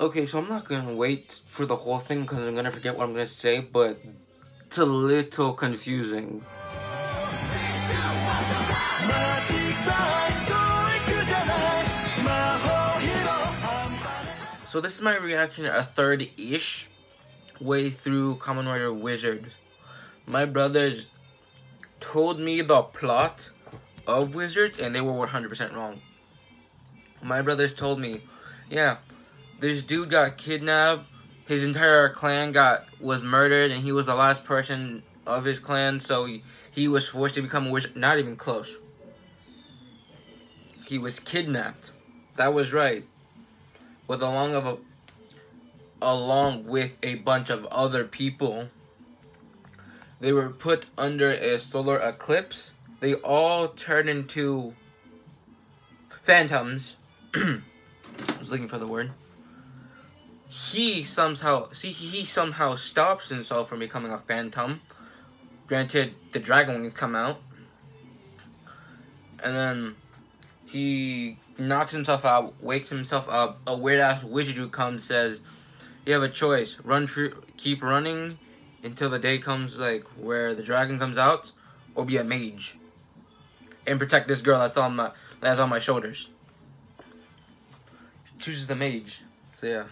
[0.00, 3.04] Okay, so I'm not gonna wait for the whole thing because I'm gonna forget what
[3.04, 4.00] I'm gonna say, but
[4.64, 6.42] it's a little confusing.
[14.66, 16.88] So this is my reaction a third-ish
[17.60, 19.52] way through Kamen Rider Wizard.
[20.24, 21.08] My brothers
[21.98, 23.50] told me the plot
[24.06, 26.00] of Wizards and they were 100% wrong.
[27.22, 28.22] My brothers told me,
[28.70, 28.96] yeah,
[29.60, 31.04] this dude got kidnapped,
[31.46, 36.00] his entire clan got was murdered and he was the last person of his clan
[36.00, 37.96] so he, he was forced to become a wizard.
[37.96, 38.76] Not even close.
[40.86, 41.92] He was kidnapped.
[42.36, 43.04] That was right
[44.06, 44.78] with along of a
[46.02, 48.68] along with a bunch of other people.
[50.18, 52.70] They were put under a solar eclipse.
[53.00, 54.74] They all turned into
[56.22, 56.96] phantoms.
[57.34, 57.60] I
[58.38, 59.12] was looking for the word.
[60.50, 64.80] He somehow see he somehow stops himself from becoming a phantom.
[65.68, 67.40] Granted, the dragon wings come out,
[69.40, 69.94] and then
[70.66, 73.60] he knocks himself out, wakes himself up.
[73.64, 75.40] A weird ass wizard who comes says,
[76.04, 77.08] "You have a choice: run
[77.56, 78.40] keep running
[78.82, 81.52] until the day comes, like where the dragon comes out,
[81.94, 82.76] or be a mage
[83.86, 86.28] and protect this girl that's on my that's on my shoulders."
[88.40, 89.22] Chooses the mage.
[89.54, 89.84] So yeah,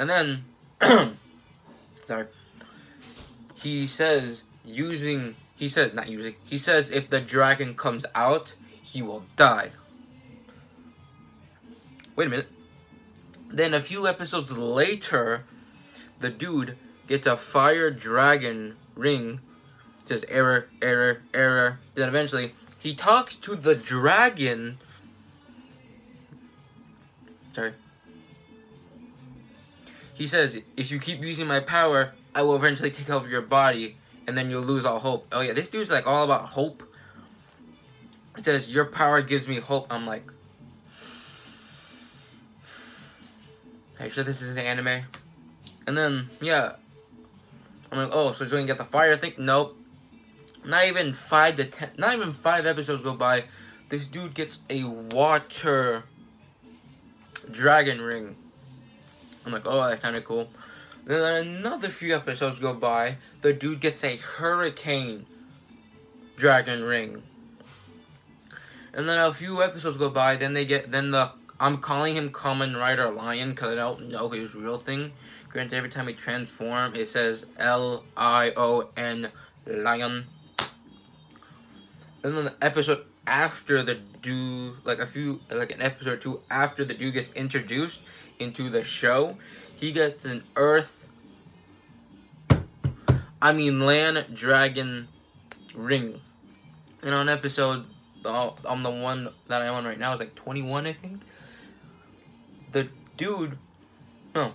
[0.00, 0.44] and then
[2.06, 2.26] sorry,
[3.54, 5.36] he says using.
[5.54, 6.36] He says not using.
[6.46, 9.72] He says if the dragon comes out, he will die.
[12.16, 12.48] Wait a minute.
[13.50, 15.44] Then a few episodes later,
[16.18, 19.40] the dude gets a fire dragon ring.
[20.06, 21.78] Says error, error, error.
[21.94, 24.78] Then eventually, he talks to the dragon.
[27.54, 27.74] Sorry.
[30.20, 33.96] He says, if you keep using my power, I will eventually take over your body,
[34.28, 35.26] and then you'll lose all hope.
[35.32, 36.82] Oh yeah, this dude's like all about hope.
[38.36, 39.86] It says, your power gives me hope.
[39.88, 40.30] I'm like,
[43.98, 45.04] Are you sure this is an anime?
[45.86, 46.72] And then, yeah.
[47.90, 49.32] I'm like, oh, so he's going to get the fire thing?
[49.38, 49.74] Nope.
[50.66, 53.44] Not even five to ten, not even five episodes go by.
[53.88, 56.04] This dude gets a water
[57.50, 58.36] dragon ring.
[59.44, 60.48] I'm like, oh, that's kind of cool.
[61.04, 63.16] Then another few episodes go by.
[63.40, 65.26] The dude gets a hurricane
[66.36, 67.22] dragon ring.
[68.92, 70.36] And then a few episodes go by.
[70.36, 74.30] Then they get, then the I'm calling him Kamen Rider Lion because I don't know
[74.30, 75.12] his real thing.
[75.50, 79.30] Granted, every time he transform, it says L I O N
[79.66, 80.26] Lion.
[82.22, 86.40] And then the episode after the dude, like a few, like an episode or two
[86.50, 88.00] after the dude gets introduced
[88.40, 89.36] into the show,
[89.76, 91.08] he gets an Earth.
[93.40, 95.08] I mean, land dragon
[95.74, 96.20] ring.
[97.02, 97.84] And on episode,
[98.24, 101.22] on the one that I'm on right now is like 21, I think
[102.72, 103.58] the dude,
[104.34, 104.54] no,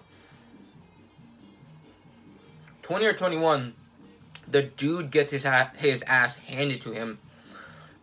[2.84, 3.74] 20 or 21,
[4.48, 5.48] the dude gets his,
[5.78, 7.18] his ass handed to him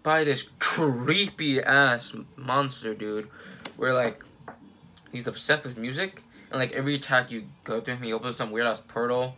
[0.02, 3.28] by this creepy ass monster dude
[3.76, 4.24] where like
[5.12, 8.50] he's obsessed with music and like every attack you go to him he opens some
[8.50, 9.36] weird ass portal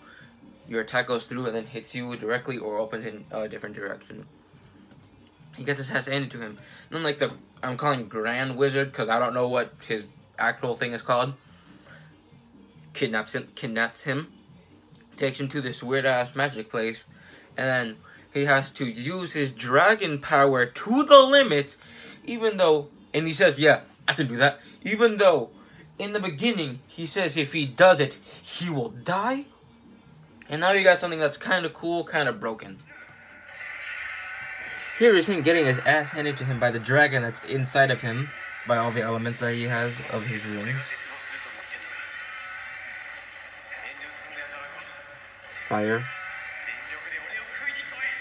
[0.68, 4.26] your attack goes through and then hits you directly or opens in a different direction.
[5.56, 6.58] He gets his ass handed to him.
[6.88, 10.04] And then like the i'm calling grand wizard because i don't know what his
[10.38, 11.34] actual thing is called,
[12.92, 14.32] kidnaps him, kidnaps him,
[15.16, 17.04] takes him to this weird ass magic place,
[17.56, 17.96] and then
[18.32, 21.76] he has to use his dragon power to the limit,
[22.24, 25.50] even though, and he says, yeah, I can do that, even though
[25.98, 29.46] in the beginning he says if he does it, he will die.
[30.48, 32.78] And now you got something that's kind of cool, kind of broken.
[34.98, 38.00] Here is him getting his ass handed to him by the dragon that's inside of
[38.00, 38.28] him
[38.68, 41.00] by all the elements that he has of his rings.
[45.68, 46.04] Fire,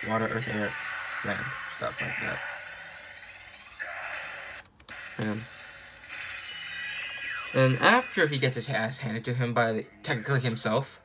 [0.10, 0.70] water, earth, air,
[1.30, 1.46] land,
[1.78, 2.40] stuff like that.
[5.30, 5.40] And,
[7.56, 11.02] and after he gets his ass handed to him by the, technically himself,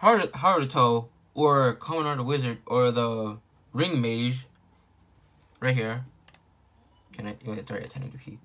[0.00, 3.38] Haruto, or Kamen Rider Wizard, or the
[3.72, 4.46] Ring Mage,
[5.60, 6.04] right here,
[7.12, 7.36] can I?
[7.46, 8.38] Oh, sorry, it's 1080p.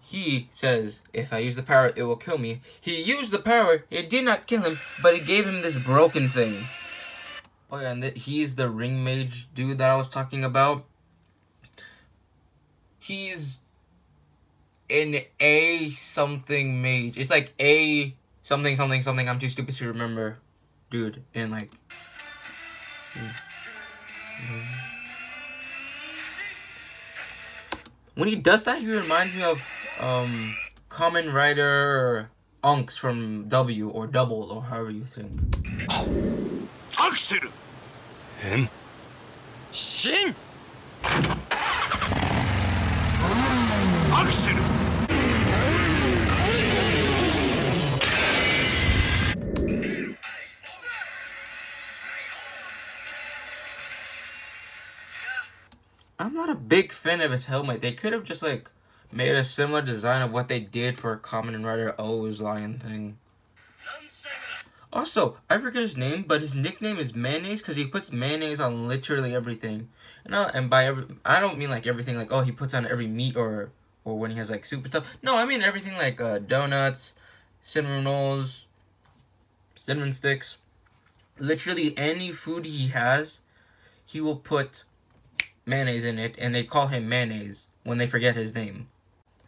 [0.00, 2.60] He says, if I use the power, it will kill me.
[2.80, 3.86] He used the power.
[3.90, 6.54] It did not kill him, but it gave him this broken thing.
[7.70, 10.84] Oh yeah, and he's the ring mage dude that I was talking about.
[13.00, 13.58] He's
[14.92, 17.16] an A something mage.
[17.16, 19.28] It's like A something something something.
[19.28, 20.38] I'm too stupid to remember,
[20.90, 21.22] dude.
[21.34, 21.70] And like.
[28.14, 29.58] When he does that, he reminds me of
[30.00, 30.54] um
[30.90, 32.30] Kamen Rider
[32.62, 35.32] Unks from W or Double or however you think.
[36.96, 37.50] Accel!
[38.42, 38.68] 変
[39.70, 40.34] シ
[56.52, 57.80] a big fan of his helmet.
[57.80, 58.70] They could have just like
[59.10, 63.18] made a similar design of what they did for Kamen Rider OOO's lion thing.
[64.92, 68.86] Also, I forget his name, but his nickname is Mayonnaise because he puts mayonnaise on
[68.86, 69.88] literally everything.
[70.24, 72.86] And, uh, and by every, I don't mean like everything like oh he puts on
[72.86, 73.70] every meat or
[74.04, 75.16] or when he has like soup and stuff.
[75.22, 77.14] No, I mean everything like uh, donuts,
[77.62, 78.66] cinnamon rolls,
[79.84, 80.58] cinnamon sticks.
[81.38, 83.40] Literally any food he has,
[84.04, 84.84] he will put
[85.66, 88.88] mayonnaise in it, and they call him mayonnaise when they forget his name.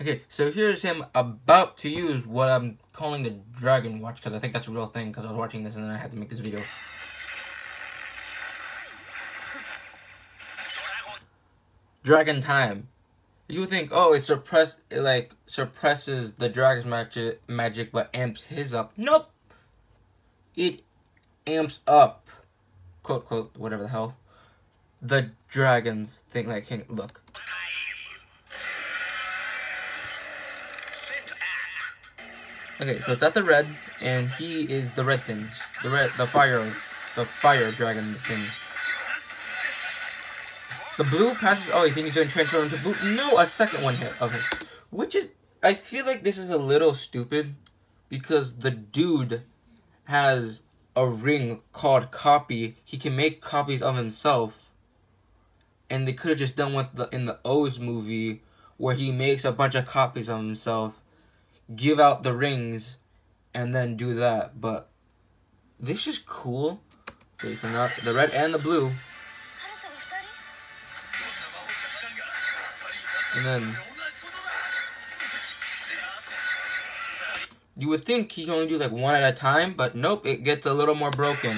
[0.01, 4.39] Okay, so here's him about to use what I'm calling the Dragon Watch, because I
[4.41, 6.17] think that's a real thing, because I was watching this and then I had to
[6.17, 6.61] make this video.
[12.03, 12.89] Dragon Time.
[13.47, 18.75] You think, oh, it suppress, it like suppresses the dragon's magic, magic, but amps his
[18.75, 18.93] up.
[18.97, 19.31] Nope.
[20.57, 20.81] It
[21.47, 22.29] amps up,
[23.03, 24.17] quote quote, whatever the hell,
[25.05, 26.49] the dragons thing.
[26.49, 27.21] Like, king, look.
[32.81, 33.65] Okay, so at the red,
[34.05, 35.39] and he is the red thing,
[35.85, 38.43] the red, the fire, the fire dragon thing.
[40.97, 41.73] The blue passes.
[41.75, 43.17] Oh, you think he's going to transfer into blue?
[43.17, 44.67] No, a second one hit it.
[44.91, 45.29] Which is,
[45.63, 47.55] I feel like this is a little stupid
[48.09, 49.43] because the dude
[50.05, 50.61] has
[50.97, 52.77] a ring called copy.
[52.85, 54.64] He can make copies of himself,
[55.91, 58.43] and they could have just done what the in the OOO's movie
[58.77, 61.01] where he makes a bunch of copies of himself,
[61.75, 62.97] give out the rings,
[63.55, 64.61] and then do that.
[64.61, 64.89] But
[65.79, 66.81] this is cool.
[67.39, 68.91] The red and the blue.
[73.37, 73.77] And then
[77.77, 80.45] you would think he can only do like one at a time, but nope, it
[80.45, 81.55] gets a little more broken.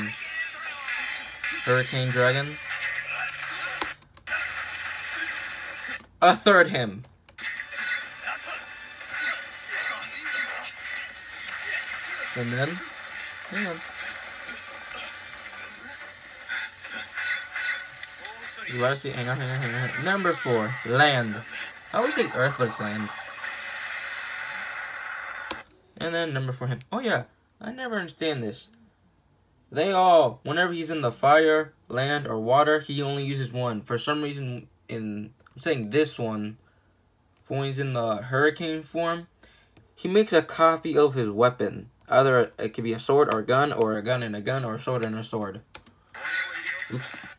[1.65, 2.47] Hurricane Dragon.
[6.27, 7.03] A third him.
[12.35, 12.69] And then,
[13.51, 13.77] hang on.
[18.75, 20.05] You gotta see, hang on, hang on, hang on.
[20.05, 21.33] Number four, land.
[21.95, 23.09] I always say earth, but it's land.
[25.99, 26.81] And then number four, him.
[26.91, 27.23] Oh yeah,
[27.61, 28.69] I never understand this.
[29.71, 33.81] They all, whenever he's in the fire, land, or water, he only uses one.
[33.81, 36.59] For some reason, in I'm saying this one,
[37.49, 39.29] when he's in the hurricane form,
[39.95, 41.89] he makes a copy of his weapon.
[42.09, 44.65] Either it could be a sword or a gun, or a gun and a gun,
[44.65, 45.63] or a sword and a sword.
[46.93, 47.37] Oops.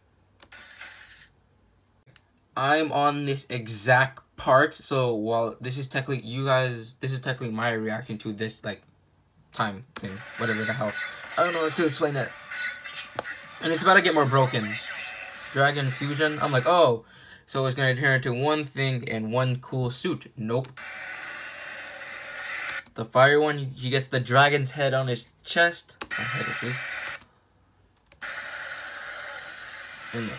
[2.57, 7.53] I'm on this exact part, so while this is technically you guys, this is technically
[7.53, 8.81] my reaction to this like
[9.54, 10.92] time thing, whatever the hell.
[11.37, 12.31] I don't know how to explain that.
[13.61, 14.63] And it's about to get more broken.
[15.54, 16.37] Dragon fusion.
[16.42, 17.06] I'm like, oh,
[17.47, 20.31] so it's gonna turn into one thing and one cool suit.
[20.35, 20.68] Nope.
[22.95, 25.95] The fire one, he gets the dragon's head on his chest.
[30.13, 30.37] And the,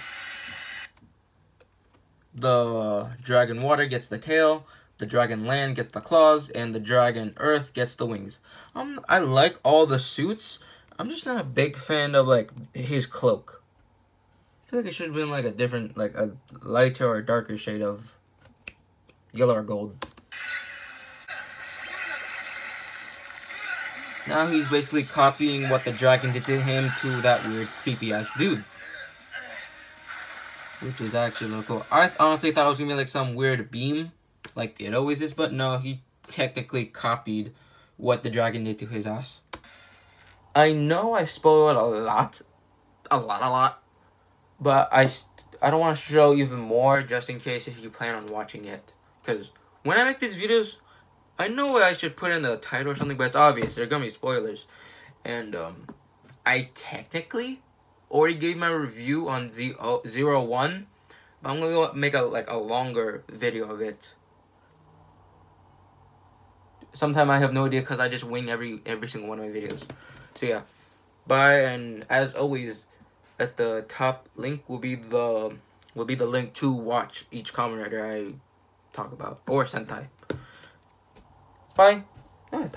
[2.35, 4.67] the dragon water gets the tail,
[4.99, 8.39] the dragon land gets the claws, and the dragon earth gets the wings.
[8.75, 10.59] Um, I like all the suits.
[10.99, 13.63] I'm just not a big fan of like his cloak.
[14.69, 17.57] I feel like it should have been like a different, like a lighter or darker
[17.57, 18.15] shade of
[19.33, 19.97] yellow or gold.
[24.29, 28.29] Now he's basically copying what the dragon did to him to that weird creepy ass
[28.37, 28.59] dude.
[30.87, 31.87] Which is actually really cool.
[31.91, 34.13] I honestly thought it was gonna be like some weird beam,
[34.55, 37.55] like it always is, but no, he technically copied
[37.97, 39.41] what the dragon did to his ass.
[40.55, 42.43] I know I spoiled a lot,
[43.11, 43.83] a lot, a lot,
[44.61, 45.11] but I,
[45.63, 48.65] I don't want to show even more just in case if you plan on watching
[48.65, 48.93] it.
[49.23, 49.51] Because
[49.83, 50.77] when I make these videos,
[51.39, 53.75] I know what I should put in the title or something, but it's obvious.
[53.75, 54.67] They're going to be spoilers.
[55.25, 55.87] And um,
[56.45, 57.63] I technically
[58.11, 59.75] already gave my review on Z
[60.09, 60.87] Zero One, 01,
[61.43, 64.13] but I'm going to make a like a longer video of it.
[66.95, 69.53] Sometimes I have no idea because I just wing every every single one of my
[69.53, 69.83] videos.
[70.35, 70.63] So yeah,
[71.27, 71.61] bye.
[71.61, 72.85] And as always,
[73.39, 75.57] at the top link will be the
[75.95, 78.35] will be the link to watch each Kamen Rider I
[78.93, 80.07] talk about or Sentai.
[81.77, 82.03] Bye.
[82.53, 82.75] Not.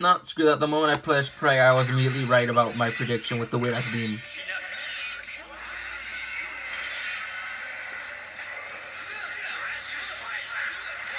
[0.00, 0.58] Not screw that.
[0.58, 3.74] The moment I pressed play, I was immediately right about my prediction with the weird
[3.74, 4.18] ass beam.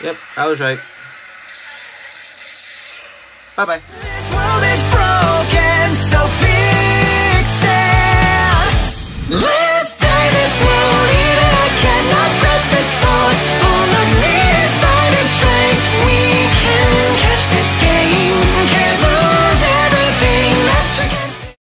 [0.03, 0.79] Yep, I was right.
[3.55, 4.49] Bye bye.